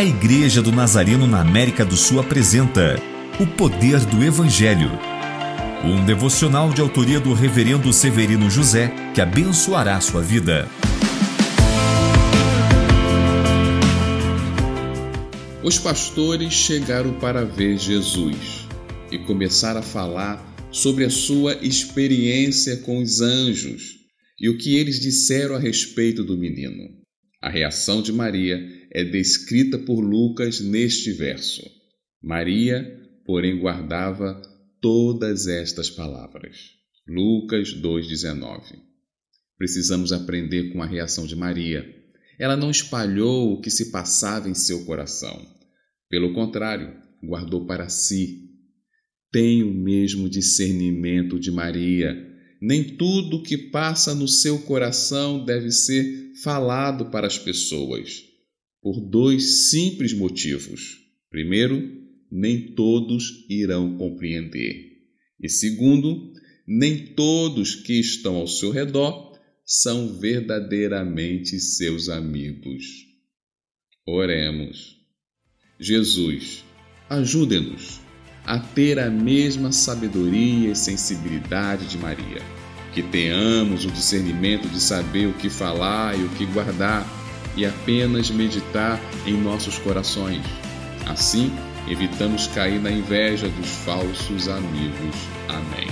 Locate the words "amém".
95.48-95.89